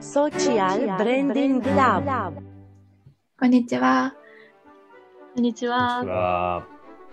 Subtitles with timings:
[0.00, 2.32] Social Branding Lab
[3.38, 4.14] こんにちは。
[5.34, 6.02] こんにちは。
[6.02, 6.66] は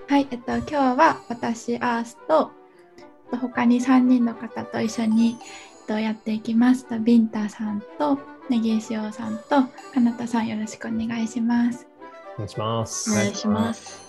[0.07, 2.51] はい、えっと、今日は私、アースと、
[2.97, 5.37] えっと他に3人の方と一緒に、
[5.81, 6.85] えっと、やっていきます。
[6.85, 8.19] とビンタさんと、
[8.49, 9.63] ネギシオさんと、
[9.93, 11.85] かなたさんよろしくお願いします。
[12.35, 13.11] お願いします。
[13.11, 14.01] お願いします。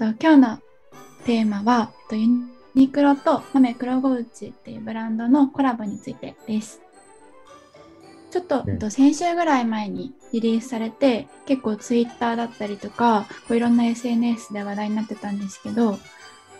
[0.00, 0.58] えっと今日の
[1.24, 2.26] テーマは、えっとユ
[2.74, 6.80] ニクロと豆黒ゴウチっていうブランドのコラボについてです。
[8.32, 15.98] ちょっと、うんえっと先週ぐらい前にリリースされて、結構ツイッターだったりとか、こういろんな SNS で話題になってたんですけど、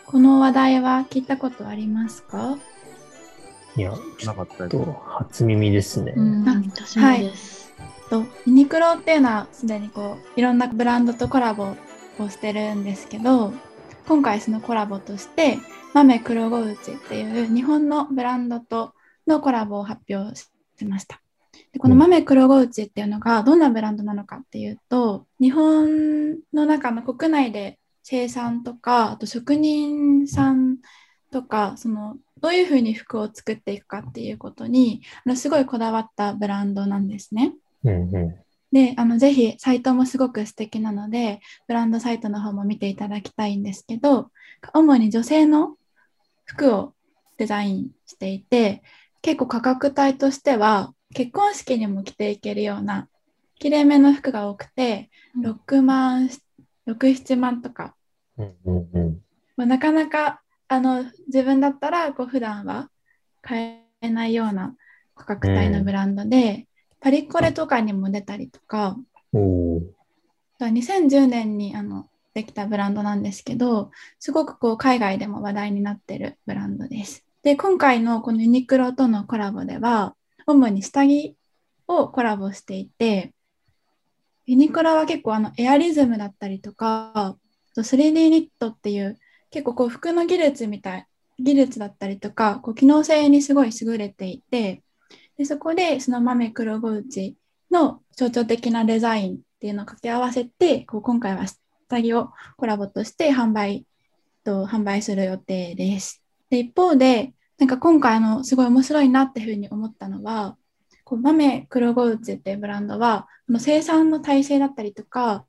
[0.06, 2.58] この話題は聞いたことありますか？
[3.74, 3.94] いや、
[4.26, 6.12] なかった初耳ですね。
[6.14, 7.72] うん、あ私もです。
[8.10, 11.74] とユニクロっていうのはすでにこういろんなブランドとコラボ
[12.18, 13.54] をしてるんですけど
[14.06, 15.56] 今回そのコラボとして
[15.94, 18.92] 豆黒ゴウチっていう日本のブランドと
[19.26, 20.50] のコラボを発表し
[20.84, 21.21] ました。
[21.72, 30.78] でこの豆黒ゴウチっていうのがどんなブランドなのかっていうと日本の中の国内で生産とかあと職人さん
[31.30, 37.54] とかそのどういうふうに服を作っていくかっていうことにあのすごいこだわったブランドなんですね。
[37.84, 44.30] うんうで、あの、ぜひ、サイトもすごく素敵なので、ブランドサイトの方も見ていただきたいんですけど、
[44.72, 45.76] 主に女性の
[46.46, 46.94] 服を
[47.36, 48.82] デザインしていて、
[49.20, 53.08] 結構価格帯としては、結婚式にも着ていけるような、
[53.58, 56.28] きれいめの服が多くて、うん6万、
[56.86, 57.94] 6、7万とか、
[58.36, 58.42] ん。
[58.42, 59.20] うんうんうん。
[59.56, 62.90] まあなかなか、あの、自分だったら、こう、普段は
[63.40, 64.74] 買えないような
[65.14, 66.66] 価格帯のブランドで、
[67.00, 68.96] パリコレとかにも出たりとか、
[69.32, 69.82] おー
[70.70, 77.24] 2010年にあのできたブランドなんですけど、すごくこう海外でも話題になってるブランドです。
[77.42, 80.14] で、今回のこのユニクロとのコラボでは、
[80.46, 81.36] 主に下着
[81.86, 83.32] をコラボしていて、
[84.46, 87.36] ユニクロは結構あのエアリズムだったりとか、
[87.76, 89.18] 3D ニットっていう
[89.50, 91.06] 結構こう服の技術みたい、
[91.38, 94.82] 技術だったりとか、こう機能性にすごい優れていて、
[95.38, 97.36] でそこでその豆黒ゴウチ
[97.70, 103.86] の象徴的なデザインっていうのを掛け合わせて、こう今回は下着をコラボとして販売
[104.44, 106.22] と販売する予定です。
[106.50, 107.32] で一方で、
[107.62, 110.56] なんか今回のすごい面白いなっていうふうに思ったのは、
[111.04, 115.44] こう豆黒ゴウチっていうブランドは、この生産の体制だったりとか、なん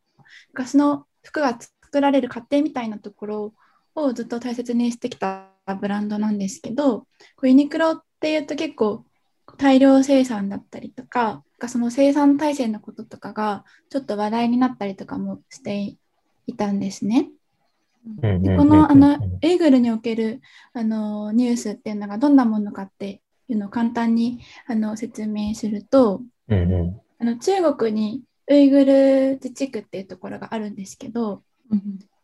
[0.54, 3.54] かその服が作られる過程みたいなところ
[3.96, 5.48] をずっと大切にしてきた
[5.82, 7.08] ブランドなんですけど、こ
[7.46, 9.06] うユニクロっていうと結構
[9.58, 15.96] 大量生産だったりとか、かその生産体制のこととかがちょっと話題になったりとかもして
[16.46, 17.32] いたんですね。
[18.06, 20.42] うんうんうんでこのあのエーグルにおける
[20.74, 31.44] あのニュースっていうのがどんなものかっていうのを簡単にあの説明すると、うんうあの中国にウイグル自治区っていうところがあるんですけど、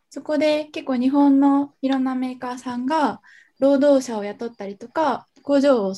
[0.10, 3.22] そこで結構日本のいろんなメーカーさんが
[3.60, 5.94] 労働者を雇ったりとか工場を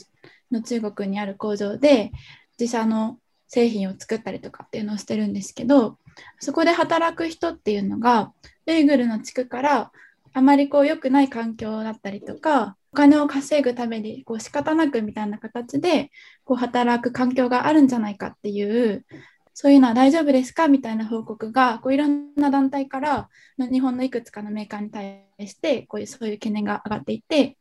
[0.52, 2.12] の中国にある工場で
[2.60, 3.18] 自社の
[3.48, 5.98] 製品を作ったりとかっていうのをしてるんですけど
[6.40, 8.32] そこで働く人っていうのが
[8.72, 9.92] ウイグルの地区から
[10.34, 16.12] あまりこう良くない環境だったりとかお金を稼ぐためにこう仕方なくみたいな形で
[16.44, 19.06] こう働く環境があるんじゃないかっていう
[19.54, 27.58] そういうのは大丈夫ですかみたいな報告がこういろんな団体から日本のいくつかのメーカーに対してこういうそういう懸念が上がっていて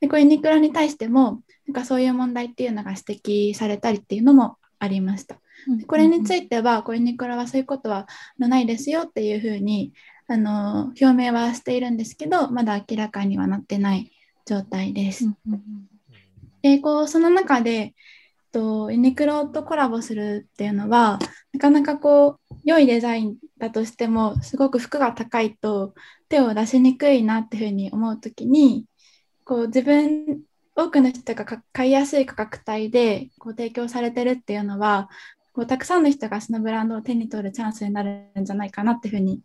[0.00, 5.36] でこういうユニクロに対してもなんかそういう問題っていうのが指摘されたりっていうのもありました。
[5.86, 8.06] これについてはこうユニクロはそういうことは
[8.38, 9.92] ないですよっていうふうに
[10.26, 14.10] あの表明はしているんですけどまだ明らかにはなってない
[14.46, 15.26] 状態です。
[16.62, 17.94] でこうその中で
[18.54, 21.18] とユニクロとコラボするっていうのは
[21.52, 25.94] なかなかこう良いデザインだとしてもすごく服が高いと
[26.28, 28.86] 手を出しにくいなっていうふうに思う時に
[29.44, 30.40] こう自分
[30.76, 35.10] 多くの人がか買いやすい価格帯でこう提供されてるっていうのは
[35.52, 39.40] こうたくさんの人がそのブランドを手に取るチャンスになるんじゃないかなっていうふうに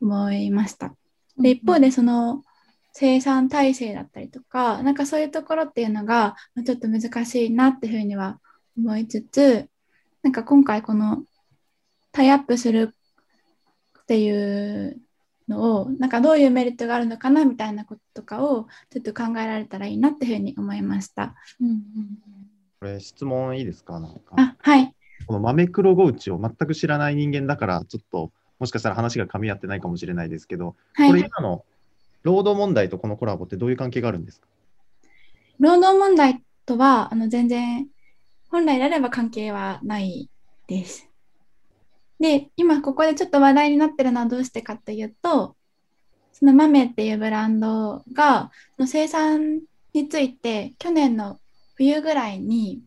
[0.00, 0.94] 思いました。
[1.38, 2.42] で一方でその
[2.92, 8.40] 生産体制だったりとかなんかそういうところっていうのがまあちょっと難しいなっていうふうには
[8.76, 9.68] 思いつつ
[10.22, 11.22] なんか今回この
[12.12, 12.94] タイアップする
[14.02, 15.00] っていう
[15.48, 21.34] のをなんかどういうメリットがあるのかなみたいなこととかをちょっと考えられたらいいなっていうふうに思いました。
[22.80, 24.00] これ質問いいですか？
[24.00, 24.34] なんか。
[24.36, 24.94] あはい。
[25.26, 31.64] この豆黒ゴウチを全く知らない人間だから、ちょっともしかしたら話が噛み合ってないかもしれないですけど、はいこれ今の
[32.22, 34.46] 労働問題とこのコラボってどういう関係があるんですか？
[35.58, 37.88] 労働問題とはあの全然
[38.50, 40.28] 本来であれば関係はない
[40.68, 41.08] です。
[42.20, 45.56] で、今ここでちょっと話題になってるのはどうしてかというと、
[46.32, 49.60] その豆っていうブランドが、その生産
[49.94, 51.40] について去年の
[51.76, 52.82] 冬ぐらいに、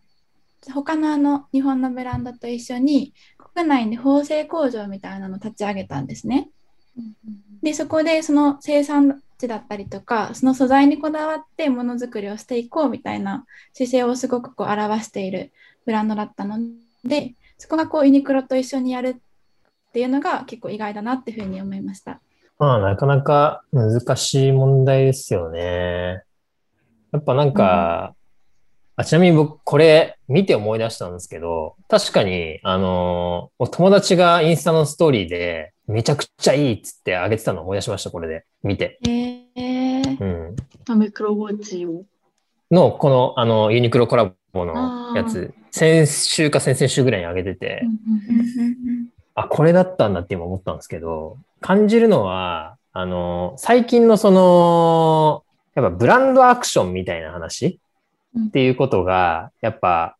[0.71, 3.13] 他のあの日本のブランドと一緒に
[3.55, 6.49] 国内で縫製工場みたいなのを立ち上げたんですね。
[7.61, 15.51] で、そこでその生産地だったりとか、その素材にこだわってものづくりをしていこうみたいな姿勢をすごくこう表している
[15.85, 16.57] ブランドだったの
[17.03, 22.19] で、そこがこうユニクロと一緒にやるっていうのが結構意外だなっていうふうに思いました。
[22.59, 26.23] まあ、なかなか難しい問題ですよね。
[27.11, 28.15] やっぱなんか、
[28.95, 38.45] あ、ちなみに僕、これ見て思い出したんですけど、確かに、あのー友達がインスタのストーリーで、めちゃくちゃいいっつってあげてたのを思い出しました、これで。
[38.61, 38.99] 見て。
[39.07, 40.55] へえうん。
[40.87, 42.03] マメクロウォッチを。
[42.71, 47.83] の、この、あの、ユニクロコラボのやつ、先週か先々週ぐらいに上げてて、
[49.35, 55.43] あ、これだったんだって今思ったんですけど、感じるのは、あの、最近のその、
[55.75, 57.79] やっぱブランドアクションみたいな話うん
[58.39, 60.17] っていうことが、やっぱ、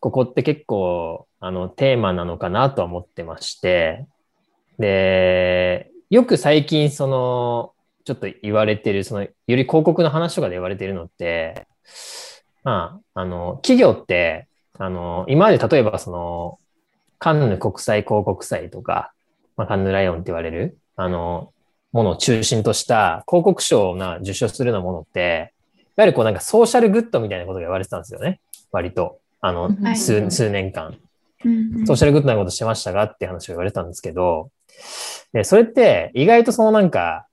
[0.00, 4.06] ここって結構、あの、テーマなのかなとは思ってまして、
[4.78, 7.72] で、よく最近その、
[8.04, 11.66] ちょっと言われてる、その、より広告の話とかで言われてるのって、
[12.62, 14.48] まあ、あの、企業って、
[14.78, 16.58] あの、今まで例えばその、
[17.18, 19.12] カンヌ国際広告祭とか、
[19.56, 21.52] まあ、カンヌライオンって言われる、あの、
[21.92, 25.54] ものを中心とした広告賞が受賞するようなものって、
[25.96, 28.40] わゆるこうなんかソーシャルグッドみたいなことが言われてたんですよね。
[28.72, 29.18] 割と。
[29.40, 30.96] あのは、い数、数年間。
[31.44, 34.50] うんソーシャルグッドなことしてましたがって話を言われたんですけど、
[35.32, 37.26] でそれって意外とそのなんか、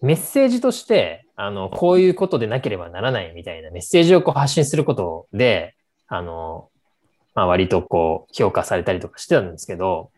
[0.00, 5.74] メッセージとして、あの、こういうことでなければならないみたいなメッセージをこう発信することで、
[6.08, 6.68] あの、
[7.34, 10.10] まあ割とこう評価されたりとかしてたんですけど、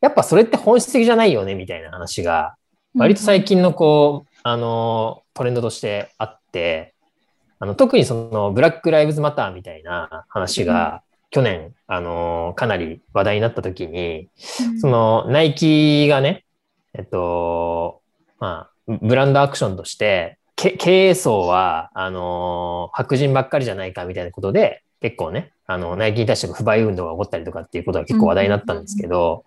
[0.00, 2.54] やっぱそれって本質的じゃないよねみたいな話が、
[2.94, 6.94] 割と最近のこう、あの、トレンドとしてあって、
[7.58, 14.28] あの、特にその、ブラック・ライブズ・マターみたいな話が、去年、あの、かなり話題になった時に、
[14.80, 16.44] その、ナイキがね、
[16.94, 18.00] えっと、
[18.38, 29.44] まあ、ブランドアクションとして、け経営層は、あの、白人ばっかりじゃないかみたいなことで、結構ね、あの、ナイキに対して不買運動が起こったりとかっていうことが結構話題になったんですけど、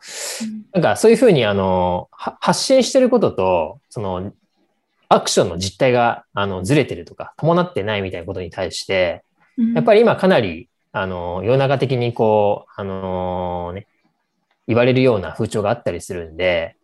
[0.74, 4.31] なんかそういうふうにあのは発信してることと、その
[5.13, 9.23] アクションの実態があのずれてるとか、伴ってないみたいなことに対して、
[9.75, 13.87] やっぱり今かなりあの世の中的にこう、あのね、
[14.67, 16.77] 言われるような風潮があったりするんで、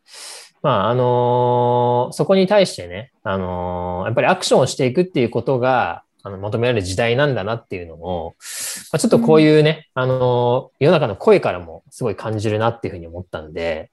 [0.61, 8.35] まあ、あのそこに対してね、あのやっぱりアクションをしていくっていうことが、あの求められる時代なんだなっていうのを、
[8.91, 13.91] まあ、ちょっとこういうね、あの世の中の声からもすごい感じるなっていうふうに思ったんで、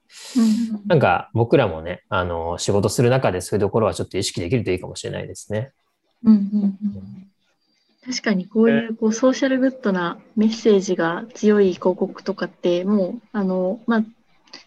[0.87, 5.73] なんか僕らもね、あの仕事する中でそういうところはちょっと意識できるといいかもしれないですね。
[6.25, 7.25] うんうんうん
[8.07, 14.05] 確かにこういうこうソーシャルグッドなメッセージが強い広告とかってもうあのまあ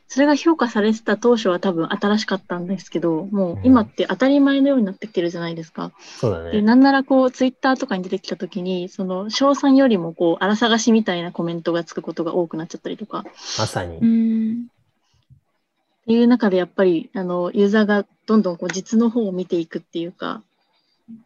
[0.10, 5.92] それが評価されてた当初は多分新しかったんですけどもう今って当たり前のようになってきてるじゃないですか。
[6.20, 6.52] そうだね。
[6.52, 13.26] でなんならこうツイッターとかに出てきた時にその賞賛よりもこう荒探しみたいなコメントがつくことが多くなっちゃったりとか
[13.58, 13.98] まさに。
[13.98, 20.42] うんっていう中でやっぱりあのユーザーがどんどんこう実の方を見ていくっていうか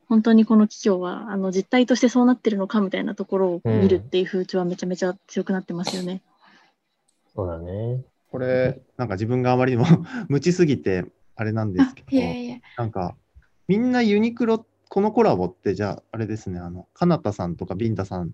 [0.10, 6.24] 本当にこの企業はあの実態としてそうなってるのかみたいなところを見るっていう風潮はめちゃめちゃ強くなってますよね。
[7.36, 8.04] そうだね。
[8.32, 9.86] これ、なんか自分があまりにも
[10.30, 13.16] 無知すぎて、あれなんですけど、いやいやなんか、
[13.68, 18.32] みんなユニクロ、このコラボって、じゃあ、あれですね、あの、かなたさんとかビンタさん、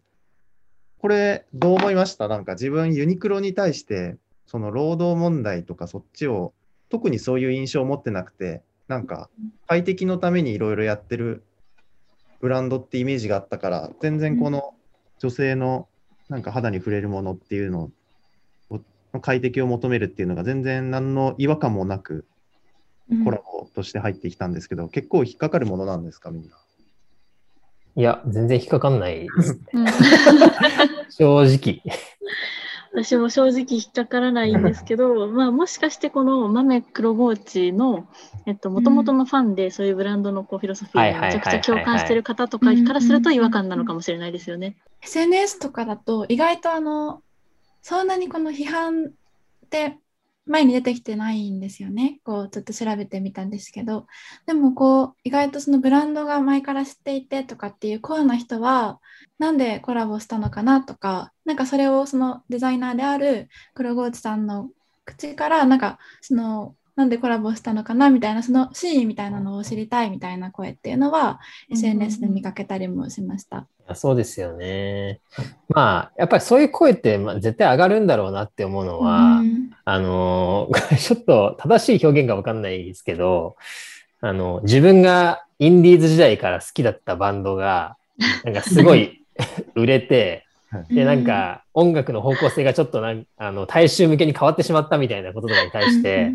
[1.00, 2.27] これ、どう思いました？
[2.27, 6.54] なんか自分、ユニクロに対して、その労働問題とかそっちを、
[6.89, 9.30] 特にそういう印象を持ってなくて、なんか、
[9.68, 11.44] 快適のためにいろいろやってる
[12.39, 14.75] ブランドってイメージがあったから、全然この
[15.20, 15.88] 女性の
[16.30, 17.92] なんか肌に触れるものっていうの
[19.19, 22.25] 快適を求めるっていうのが全然何の違和感もなく
[23.24, 26.57] コラボとして入ってきたんですけど、結構引っかかるものなんですか、みんな？
[27.95, 29.59] いや、全然引っかかんないですね。
[29.74, 29.86] うん
[31.09, 31.81] 正直。
[32.93, 38.07] 私も正直引っかからないんですけど、 まあ、もしかしてこの豆黒ゴーチの
[38.45, 44.77] もともとのファンでそういうブランドのこうフィロソフィーにめちゃくちゃ共感してる方とかからすると違和感なのかもしれないですよね。
[45.03, 47.21] SNS とかだと意外とあの
[47.88, 49.98] そんなにこの批判って
[50.46, 52.20] 前に出てきてないんですよね。
[52.25, 54.08] こうちょっと調べてみたんですけど、
[54.46, 59.00] でもこう意外とそのブランドが前から知っていてとかっていうコアな人は、
[59.39, 64.70] なんでコラボしたのかなとか、なんかそれをそのデザイナーである黒河内さんの
[65.06, 71.39] 口からなんかそのなんでコラボしたのかなみたいなそのシーンみたいなのを知りたいみたいな声っていうのは
[71.72, 73.68] SNS で見かけたりもしました。
[73.94, 75.22] そうですよね。
[75.70, 83.58] まあ、やっぱりそういう声ってまあ絶対上がるんだろうなって思うのは、うんあのー ちょっと正しい表現がわかんないですけど、
[84.20, 87.96] あの、自分がインディーズ時代から好きだったバンドが、
[88.44, 89.24] なんかすごい
[89.75, 90.47] 売れて、
[90.89, 96.34] で、なんか音楽の方向性がちょっとなんあの大衆向けに変わってしまったみたいなこととかに対して、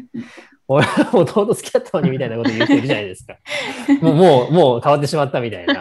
[0.69, 3.37] 俺はもともと好きだったのにみたいなこと言う人いるじゃないですか。
[4.01, 5.81] もう、もう、もう変わってしまったみたいな。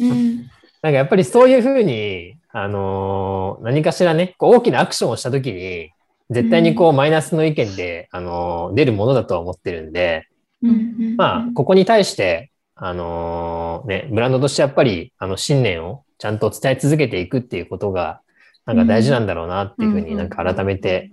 [0.00, 0.36] うん。
[0.82, 5.90] なんかやっぱりそういうふうに、あのー何かしらね、こう大きなアクションをしたときに、
[6.30, 10.26] 絶対にこうマイナスの意見で、あのー出るものだとは思ってるんで、
[10.62, 11.16] うん。
[11.16, 18.20] まあ、ここに対して、あのーね、ブランドとしてやっぱり、あの、信念をちゃんと伝え続けていくっていうことが、
[18.66, 21.10] なんか大事なんだろうなっていうふうになんか改めて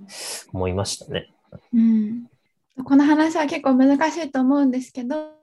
[0.53, 1.33] 思いましたね。
[1.73, 2.25] うん
[2.83, 5.33] この話は結構難しいと思うんですけど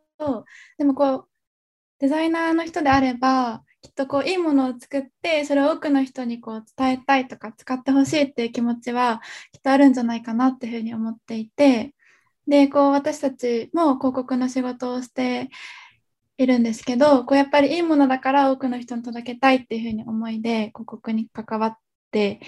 [0.78, 1.24] でもこう
[1.98, 9.20] デザイナーの人であればきっとこういいものを作ってそれを多くの人にこう伝えたいとか使ってほしいっていう気持ちは
[9.52, 11.94] きっとあるんじゃないかなっていうふうに思っていて
[12.46, 15.50] でこう私たちも広告の仕事をして
[16.38, 21.78] いるんですけどこうやっぱりいいものだから多くの人に届けたいっていうふうに思いで広告に関わっ
[22.12, 22.40] て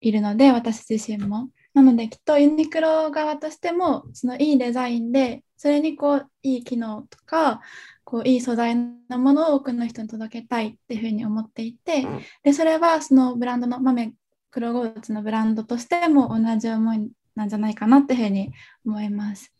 [0.00, 1.48] いるので私自身も。
[1.72, 7.60] なのできっとユニクロ側としてもそのいいデザインでそれにこういい機能とか
[8.02, 12.06] こういい素材のものを多くの人に届けたいっていうふうに思っていて
[12.42, 14.14] でそれはそのブランドの豆
[14.50, 18.52] 黒ゴーツのブランドとしても同じ思いなんじゃないかなっていうふうに
[18.86, 19.55] 思います。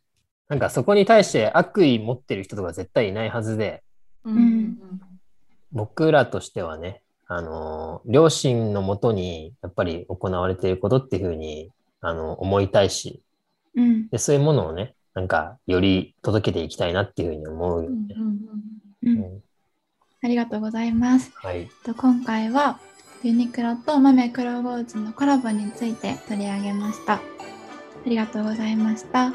[0.49, 3.83] なんかそこに対して悪意持ってる人とか絶対いないはずで、
[4.25, 4.77] うん
[5.73, 13.21] 僕らとしてはね、あのー、両親のもとにやっぱり行われていることっていうふうに、あの、思いたいし、
[13.75, 18.15] うんで、そういうものをね、なんか、より届けていきたいなっていうふうに思うよね。
[19.03, 19.43] うんうん
[20.23, 21.31] ありがとうございます。
[21.37, 21.69] はい。
[21.85, 22.81] と今回は
[23.23, 27.15] ユニクロと豆黒ゴーツのコラボについて取り上げました。
[27.15, 27.21] あ
[28.07, 29.33] りがとうございました。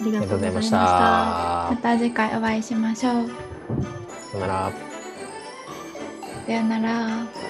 [0.00, 1.02] ありがありがとうございましとうございまし
[1.50, 1.70] た。
[1.70, 3.28] また次回お会いしましょう。
[4.32, 4.72] さよなら。
[6.46, 7.49] さよなら。